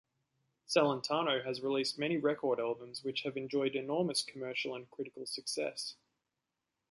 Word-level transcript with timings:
Celentano 0.67 1.45
has 1.45 1.61
released 1.61 1.99
many 1.99 2.17
record 2.17 2.59
albums 2.59 3.03
which 3.03 3.21
have 3.21 3.37
enjoyed 3.37 3.75
enormous 3.75 4.23
commercial 4.23 4.73
and 4.73 4.89
critical 4.89 5.27
success. 5.27 5.93